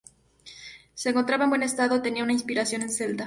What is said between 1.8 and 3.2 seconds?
y tenía una inscripción en celta.